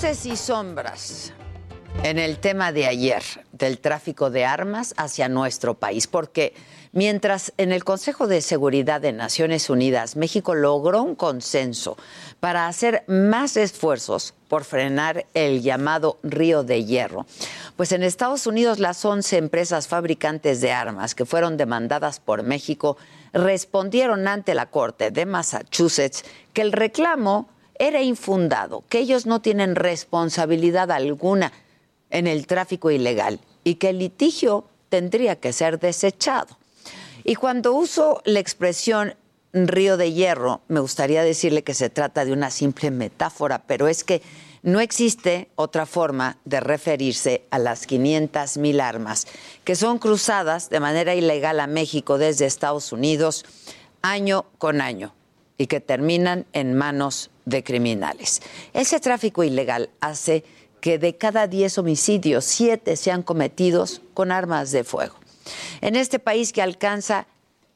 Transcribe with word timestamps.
Luces 0.00 0.26
y 0.26 0.36
sombras 0.36 1.32
en 2.04 2.20
el 2.20 2.38
tema 2.38 2.70
de 2.70 2.86
ayer 2.86 3.20
del 3.50 3.80
tráfico 3.80 4.30
de 4.30 4.44
armas 4.44 4.94
hacia 4.96 5.28
nuestro 5.28 5.74
país, 5.74 6.06
porque 6.06 6.54
mientras 6.92 7.52
en 7.56 7.72
el 7.72 7.82
Consejo 7.82 8.28
de 8.28 8.40
Seguridad 8.40 9.00
de 9.00 9.12
Naciones 9.12 9.68
Unidas 9.68 10.14
México 10.14 10.54
logró 10.54 11.02
un 11.02 11.16
consenso 11.16 11.96
para 12.38 12.68
hacer 12.68 13.02
más 13.08 13.56
esfuerzos 13.56 14.34
por 14.46 14.62
frenar 14.62 15.26
el 15.34 15.62
llamado 15.62 16.18
río 16.22 16.62
de 16.62 16.84
hierro, 16.84 17.26
pues 17.74 17.90
en 17.90 18.04
Estados 18.04 18.46
Unidos 18.46 18.78
las 18.78 19.04
11 19.04 19.36
empresas 19.36 19.88
fabricantes 19.88 20.60
de 20.60 20.70
armas 20.70 21.16
que 21.16 21.24
fueron 21.24 21.56
demandadas 21.56 22.20
por 22.20 22.44
México 22.44 22.96
respondieron 23.32 24.28
ante 24.28 24.54
la 24.54 24.66
Corte 24.66 25.10
de 25.10 25.26
Massachusetts 25.26 26.24
que 26.52 26.62
el 26.62 26.70
reclamo 26.70 27.48
era 27.78 28.02
infundado, 28.02 28.84
que 28.88 28.98
ellos 28.98 29.26
no 29.26 29.40
tienen 29.40 29.74
responsabilidad 29.74 30.90
alguna 30.90 31.52
en 32.10 32.26
el 32.26 32.46
tráfico 32.46 32.90
ilegal 32.90 33.40
y 33.64 33.76
que 33.76 33.90
el 33.90 33.98
litigio 33.98 34.64
tendría 34.88 35.36
que 35.36 35.52
ser 35.52 35.78
desechado. 35.78 36.56
Y 37.24 37.34
cuando 37.34 37.74
uso 37.74 38.22
la 38.24 38.40
expresión 38.40 39.14
río 39.52 39.96
de 39.96 40.12
hierro, 40.12 40.60
me 40.68 40.80
gustaría 40.80 41.22
decirle 41.22 41.62
que 41.62 41.74
se 41.74 41.90
trata 41.90 42.24
de 42.24 42.32
una 42.32 42.50
simple 42.50 42.90
metáfora, 42.90 43.62
pero 43.66 43.88
es 43.88 44.04
que 44.04 44.22
no 44.62 44.80
existe 44.80 45.48
otra 45.54 45.86
forma 45.86 46.38
de 46.44 46.60
referirse 46.60 47.42
a 47.50 47.58
las 47.58 47.86
500 47.86 48.56
mil 48.58 48.80
armas 48.80 49.26
que 49.64 49.76
son 49.76 49.98
cruzadas 49.98 50.68
de 50.68 50.80
manera 50.80 51.14
ilegal 51.14 51.60
a 51.60 51.66
México 51.66 52.18
desde 52.18 52.46
Estados 52.46 52.92
Unidos 52.92 53.44
año 54.02 54.46
con 54.58 54.80
año 54.80 55.14
y 55.58 55.66
que 55.66 55.80
terminan 55.80 56.46
en 56.52 56.74
manos 56.74 57.30
de 57.48 57.64
criminales. 57.64 58.42
Ese 58.72 59.00
tráfico 59.00 59.42
ilegal 59.44 59.90
hace 60.00 60.44
que 60.80 60.98
de 60.98 61.16
cada 61.16 61.46
10 61.46 61.78
homicidios, 61.78 62.44
7 62.44 62.96
sean 62.96 63.22
cometidos 63.22 64.02
con 64.14 64.30
armas 64.30 64.70
de 64.70 64.84
fuego. 64.84 65.16
En 65.80 65.96
este 65.96 66.18
país 66.18 66.52
que 66.52 66.62
alcanza 66.62 67.26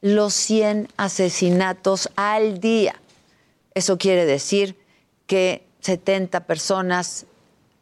los 0.01 0.33
100 0.33 0.89
asesinatos 0.97 2.09
al 2.15 2.59
día. 2.59 2.99
Eso 3.73 3.97
quiere 3.97 4.25
decir 4.25 4.77
que 5.27 5.65
70 5.79 6.45
personas 6.45 7.25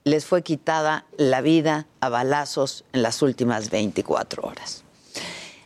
les 0.03 0.25
fue 0.25 0.43
quitada 0.43 1.05
la 1.17 1.41
vida 1.41 1.87
a 1.99 2.09
balazos 2.09 2.83
en 2.93 3.03
las 3.03 3.21
últimas 3.21 3.69
24 3.69 4.43
horas. 4.43 4.83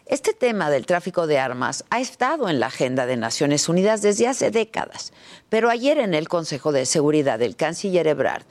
Este 0.08 0.34
tema 0.34 0.70
del 0.70 0.86
tráfico 0.86 1.26
de 1.26 1.40
armas 1.40 1.84
ha 1.90 2.00
estado 2.00 2.48
en 2.48 2.60
la 2.60 2.68
agenda 2.68 3.08
de 3.08 3.18
Naciones 3.18 3.68
Unidas 3.68 4.04
desde 4.04 4.28
hace 4.28 4.52
décadas, 4.52 5.14
pero 5.50 5.72
ayer 5.72 5.98
en 5.98 6.14
el 6.14 6.28
Consejo 6.28 6.72
de 6.72 6.86
Seguridad 6.86 7.42
el 7.42 7.56
canciller 7.56 8.06
Ebrard 8.06 8.44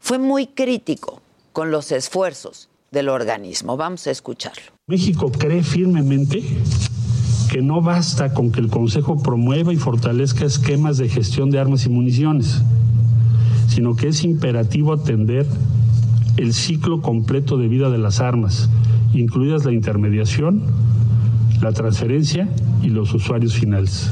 fue 0.00 0.18
muy 0.18 0.46
crítico 0.46 1.20
con 1.52 1.70
los 1.70 1.92
esfuerzos 1.92 2.70
del 2.90 3.10
organismo. 3.10 3.76
Vamos 3.76 4.06
a 4.06 4.10
escucharlo. 4.10 4.72
México 4.86 5.30
cree 5.30 5.62
firmemente 5.62 6.42
que 7.50 7.60
no 7.60 7.82
basta 7.82 8.32
con 8.32 8.50
que 8.50 8.60
el 8.60 8.70
Consejo 8.70 9.22
promueva 9.22 9.74
y 9.74 9.76
fortalezca 9.76 10.46
esquemas 10.46 10.96
de 10.96 11.10
gestión 11.10 11.50
de 11.50 11.58
armas 11.58 11.84
y 11.84 11.90
municiones, 11.90 12.62
sino 13.68 13.96
que 13.96 14.08
es 14.08 14.24
imperativo 14.24 14.94
atender 14.94 15.46
el 16.38 16.54
ciclo 16.54 17.02
completo 17.02 17.58
de 17.58 17.68
vida 17.68 17.90
de 17.90 17.98
las 17.98 18.20
armas, 18.20 18.70
incluidas 19.12 19.66
la 19.66 19.72
intermediación, 19.72 20.62
la 21.62 21.72
transferencia 21.72 22.48
y 22.82 22.88
los 22.88 23.14
usuarios 23.14 23.54
finales. 23.54 24.10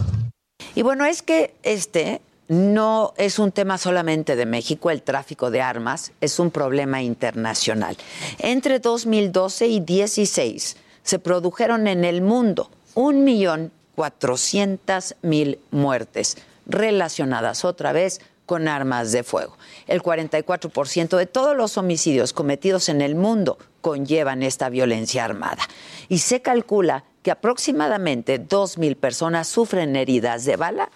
Y 0.75 0.83
bueno, 0.83 1.05
es 1.05 1.23
que 1.23 1.53
este 1.63 2.21
no 2.49 3.13
es 3.17 3.39
un 3.39 3.53
tema 3.53 3.79
solamente 3.79 4.37
de 4.37 4.47
México, 4.47 4.91
el 4.91 5.03
tráfico 5.03 5.51
de 5.51 5.61
armas 5.61 6.13
es 6.21 6.39
un 6.39 6.51
problema 6.51 7.03
internacional. 7.03 7.97
Entre 8.39 8.79
2012 8.79 9.67
y 9.67 9.81
2016 9.81 10.77
se 11.03 11.19
produjeron 11.19 11.87
en 11.87 12.05
el 12.05 12.23
mundo 12.23 12.71
un 12.95 13.25
millón 13.25 13.73
cuatrocientas 13.95 15.17
mil 15.23 15.59
muertes 15.71 16.39
relacionadas 16.67 17.65
otra 17.65 17.93
vez 17.93 18.21
con 18.47 18.67
armas 18.67 19.13
de 19.13 19.23
fuego. 19.23 19.57
El 19.87 20.03
44% 20.03 21.17
de 21.17 21.27
todos 21.27 21.57
los 21.57 21.79
homicidios 21.79 22.33
cometidos 22.33 22.89
en 22.89 23.01
el 23.01 23.15
mundo 23.15 23.59
conllevan 23.81 24.43
esta 24.43 24.69
violencia 24.69 25.25
armada. 25.25 25.63
Y 26.09 26.19
se 26.19 26.43
calcula 26.43 27.05
que 27.23 27.31
aproximadamente 27.31 28.41
2.000 28.41 28.97
personas 28.97 29.49
sufren 29.49 29.97
heridas 29.97 30.45
de 30.45 30.57
bala 30.57 30.91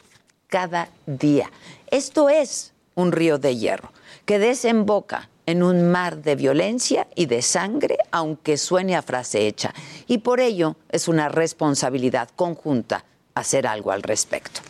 cada 0.49 0.89
día. 1.07 1.51
Esto 1.91 2.29
es 2.29 2.73
un 2.95 3.12
río 3.12 3.39
de 3.39 3.57
hierro 3.57 3.93
que 4.25 4.39
desemboca 4.39 5.29
en 5.47 5.62
un 5.62 5.91
mar 5.91 6.23
de 6.23 6.37
violencia 6.37 7.07
y 7.15 7.27
de 7.27 7.43
sangre, 7.43 7.99
aunque 8.11 8.57
suene 8.57 8.97
a 8.97 9.03
frase 9.03 9.47
hecha. 9.47 9.75
Y 10.07 10.19
por 10.19 10.41
ello 10.41 10.77
es 10.91 11.09
una 11.09 11.29
responsabilidad 11.29 12.31
conjunta 12.35 13.05
hacer 13.35 13.67
algo 13.67 13.91
al 13.91 14.03
respecto. 14.03 14.61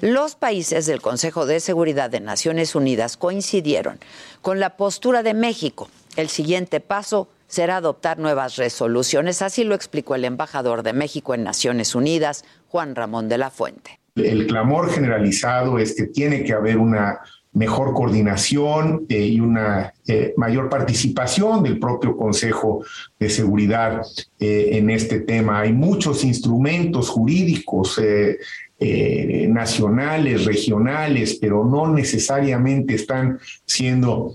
Los 0.00 0.34
países 0.34 0.86
del 0.86 1.00
Consejo 1.00 1.46
de 1.46 1.60
Seguridad 1.60 2.10
de 2.10 2.20
Naciones 2.20 2.74
Unidas 2.74 3.16
coincidieron 3.16 4.00
con 4.42 4.58
la 4.58 4.76
postura 4.76 5.22
de 5.22 5.34
México. 5.34 5.88
El 6.16 6.28
siguiente 6.28 6.80
paso 6.80 7.28
será 7.46 7.76
adoptar 7.76 8.18
nuevas 8.18 8.56
resoluciones, 8.56 9.42
así 9.42 9.64
lo 9.64 9.74
explicó 9.74 10.14
el 10.14 10.24
embajador 10.24 10.82
de 10.82 10.92
México 10.92 11.34
en 11.34 11.44
Naciones 11.44 11.94
Unidas, 11.94 12.44
Juan 12.68 12.94
Ramón 12.94 13.28
de 13.28 13.38
la 13.38 13.50
Fuente. 13.50 14.00
El 14.16 14.46
clamor 14.46 14.90
generalizado 14.90 15.78
es 15.78 15.94
que 15.94 16.04
tiene 16.04 16.42
que 16.42 16.54
haber 16.54 16.78
una 16.78 17.20
mejor 17.56 17.94
coordinación 17.94 19.06
eh, 19.08 19.26
y 19.26 19.40
una 19.40 19.94
eh, 20.06 20.34
mayor 20.36 20.68
participación 20.68 21.62
del 21.62 21.78
propio 21.78 22.14
Consejo 22.14 22.84
de 23.18 23.30
Seguridad 23.30 24.02
eh, 24.38 24.70
en 24.72 24.90
este 24.90 25.20
tema. 25.20 25.60
Hay 25.60 25.72
muchos 25.72 26.22
instrumentos 26.22 27.08
jurídicos 27.08 27.98
nacionales, 28.78 30.44
regionales, 30.44 31.38
pero 31.40 31.64
no 31.64 31.92
necesariamente 31.92 32.94
están 32.94 33.38
siendo 33.64 34.34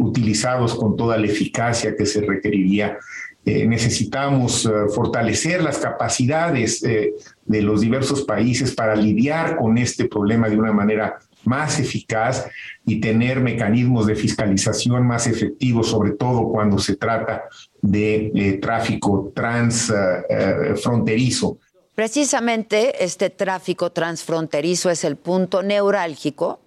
utilizados 0.00 0.74
con 0.74 0.96
toda 0.96 1.16
la 1.16 1.26
eficacia 1.26 1.96
que 1.96 2.04
se 2.04 2.20
requeriría. 2.20 2.98
necesitamos 3.44 4.70
fortalecer 4.94 5.62
las 5.62 5.78
capacidades 5.78 6.82
de 6.82 7.62
los 7.62 7.80
diversos 7.80 8.24
países 8.24 8.74
para 8.74 8.94
lidiar 8.94 9.56
con 9.56 9.78
este 9.78 10.04
problema 10.04 10.50
de 10.50 10.58
una 10.58 10.72
manera 10.72 11.18
más 11.44 11.78
eficaz 11.80 12.46
y 12.84 13.00
tener 13.00 13.40
mecanismos 13.40 14.06
de 14.06 14.14
fiscalización 14.14 15.06
más 15.06 15.26
efectivos, 15.26 15.88
sobre 15.88 16.12
todo 16.12 16.48
cuando 16.48 16.78
se 16.78 16.96
trata 16.96 17.44
de 17.80 18.30
eh, 18.34 18.58
tráfico 18.60 19.32
transfronterizo. 19.34 21.58
Eh, 21.60 21.69
Precisamente 21.94 23.04
este 23.04 23.30
tráfico 23.30 23.90
transfronterizo 23.90 24.90
es 24.90 25.04
el 25.04 25.16
punto 25.16 25.62
neurálgico 25.62 26.60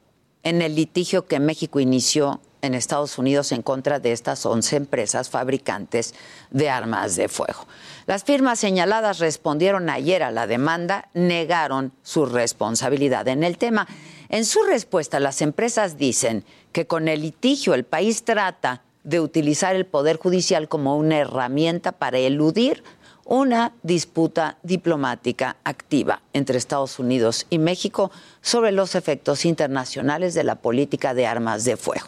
en 0.44 0.62
el 0.62 0.75
litigio 0.75 1.25
que 1.25 1.40
México 1.40 1.80
inició 1.80 2.42
en 2.62 2.74
Estados 2.74 3.18
Unidos 3.18 3.52
en 3.52 3.62
contra 3.62 4.00
de 4.00 4.14
estas 4.14 4.46
11 4.46 4.78
empresas 4.78 5.30
fabricantes 5.30 6.14
de 6.50 6.70
armas 6.70 7.16
de 7.16 7.28
fuego. 7.28 7.68
Las 8.06 8.24
firmas 8.24 8.60
señaladas 8.60 9.20
respondieron 9.20 9.90
ayer 9.90 10.24
a 10.24 10.31
la 10.31 10.48
demanda, 10.48 11.10
negaron 11.14 11.92
su 12.04 12.25
responsabilidad 12.25 13.28
en 13.28 13.44
el 13.44 13.58
tema. 13.58 13.88
En 14.30 14.46
su 14.46 14.64
respuesta, 14.64 15.20
las 15.20 15.42
empresas 15.42 15.98
dicen 15.98 16.46
que 16.72 16.88
con 16.88 17.08
el 17.08 17.22
litigio 17.22 17.74
el 17.74 17.84
país 17.84 18.24
trata 18.24 18.81
de 19.04 19.20
utilizar 19.20 19.75
el 19.75 19.86
Poder 19.86 20.18
Judicial 20.18 20.70
como 20.70 20.98
una 20.98 21.18
herramienta 21.18 21.92
para 21.92 22.18
eludir 22.18 22.84
una 23.25 23.74
disputa 23.84 24.58
diplomática 24.64 25.56
activa 25.64 26.22
entre 26.34 26.58
Estados 26.58 27.00
Unidos 27.00 27.46
y 27.50 27.58
México 27.58 28.12
sobre 28.42 28.72
los 28.72 28.96
efectos 28.96 29.46
internacionales 29.46 30.34
de 30.34 30.44
la 30.44 30.56
política 30.56 31.14
de 31.14 31.25
armas 31.25 31.64
de 31.64 31.78
fuego. 31.78 32.08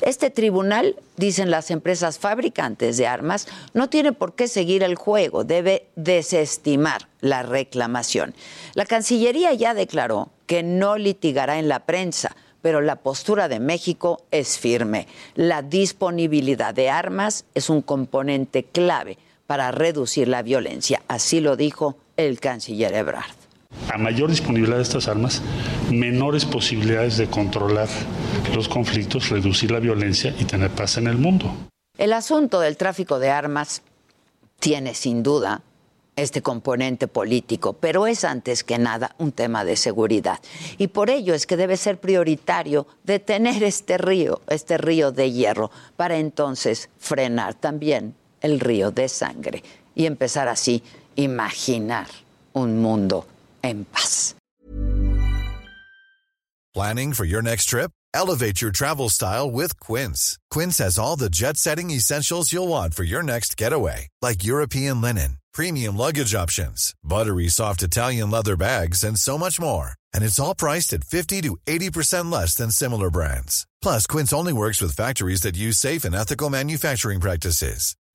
Este 0.00 0.30
tribunal, 0.30 0.96
dicen 1.16 1.50
las 1.50 1.70
empresas 1.70 2.18
fabricantes 2.18 2.96
de 2.96 3.06
armas, 3.06 3.48
no 3.74 3.88
tiene 3.88 4.12
por 4.12 4.34
qué 4.34 4.48
seguir 4.48 4.82
el 4.82 4.94
juego, 4.94 5.44
debe 5.44 5.86
desestimar 5.96 7.08
la 7.20 7.42
reclamación. 7.42 8.34
La 8.74 8.86
Cancillería 8.86 9.52
ya 9.54 9.74
declaró 9.74 10.30
que 10.46 10.62
no 10.62 10.96
litigará 10.96 11.58
en 11.58 11.68
la 11.68 11.80
prensa, 11.80 12.36
pero 12.62 12.80
la 12.80 12.96
postura 12.96 13.48
de 13.48 13.60
México 13.60 14.22
es 14.30 14.58
firme. 14.58 15.06
La 15.34 15.62
disponibilidad 15.62 16.74
de 16.74 16.90
armas 16.90 17.44
es 17.54 17.70
un 17.70 17.82
componente 17.82 18.64
clave 18.64 19.18
para 19.48 19.70
reducir 19.70 20.28
la 20.28 20.42
violencia. 20.42 21.00
Así 21.08 21.40
lo 21.40 21.56
dijo 21.56 21.96
el 22.18 22.38
canciller 22.38 22.92
Ebrard. 22.92 23.34
A 23.90 23.96
mayor 23.96 24.28
disponibilidad 24.28 24.76
de 24.76 24.82
estas 24.82 25.08
armas, 25.08 25.40
menores 25.90 26.44
posibilidades 26.44 27.16
de 27.16 27.30
controlar 27.30 27.88
los 28.54 28.68
conflictos, 28.68 29.30
reducir 29.30 29.70
la 29.70 29.80
violencia 29.80 30.34
y 30.38 30.44
tener 30.44 30.70
paz 30.70 30.98
en 30.98 31.06
el 31.06 31.16
mundo. 31.16 31.50
El 31.96 32.12
asunto 32.12 32.60
del 32.60 32.76
tráfico 32.76 33.18
de 33.18 33.30
armas 33.30 33.80
tiene 34.60 34.92
sin 34.92 35.22
duda 35.22 35.62
este 36.14 36.42
componente 36.42 37.08
político, 37.08 37.72
pero 37.72 38.06
es 38.06 38.24
antes 38.24 38.64
que 38.64 38.78
nada 38.78 39.14
un 39.16 39.32
tema 39.32 39.64
de 39.64 39.76
seguridad. 39.76 40.40
Y 40.76 40.88
por 40.88 41.08
ello 41.08 41.32
es 41.32 41.46
que 41.46 41.56
debe 41.56 41.78
ser 41.78 41.98
prioritario 41.98 42.86
detener 43.02 43.62
este 43.62 43.96
río, 43.96 44.42
este 44.48 44.76
río 44.76 45.10
de 45.10 45.32
hierro, 45.32 45.70
para 45.96 46.18
entonces 46.18 46.90
frenar 46.98 47.54
también 47.54 48.14
el 48.42 48.60
río 48.60 48.90
de 48.90 49.08
sangre 49.08 49.62
y 49.94 50.06
empezar 50.06 50.48
así 50.48 50.82
imaginar 51.16 52.06
un 52.52 52.78
mundo 52.80 53.26
en 53.62 53.84
paz. 53.84 54.34
Planning 56.74 57.12
for 57.12 57.24
your 57.24 57.42
next 57.42 57.66
trip? 57.66 57.90
Elevate 58.14 58.60
your 58.60 58.70
travel 58.70 59.08
style 59.08 59.50
with 59.50 59.78
Quince. 59.80 60.38
Quince 60.50 60.78
has 60.78 60.98
all 60.98 61.16
the 61.16 61.30
jet-setting 61.30 61.90
essentials 61.90 62.52
you'll 62.52 62.68
want 62.68 62.94
for 62.94 63.04
your 63.04 63.22
next 63.22 63.56
getaway, 63.56 64.08
like 64.22 64.44
European 64.44 65.00
linen, 65.00 65.38
premium 65.52 65.96
luggage 65.96 66.34
options, 66.34 66.94
buttery 67.02 67.48
soft 67.48 67.82
Italian 67.82 68.30
leather 68.30 68.56
bags, 68.56 69.02
and 69.02 69.18
so 69.18 69.36
much 69.38 69.60
more. 69.60 69.92
And 70.14 70.24
it's 70.24 70.38
all 70.38 70.54
priced 70.54 70.92
at 70.92 71.04
50 71.04 71.42
to 71.42 71.56
80% 71.66 72.30
less 72.32 72.54
than 72.54 72.70
similar 72.70 73.10
brands. 73.10 73.66
Plus, 73.82 74.06
Quince 74.06 74.32
only 74.32 74.52
works 74.52 74.80
with 74.80 74.96
factories 74.96 75.42
that 75.42 75.56
use 75.56 75.78
safe 75.78 76.04
and 76.04 76.14
ethical 76.14 76.48
manufacturing 76.48 77.20
practices. 77.20 77.96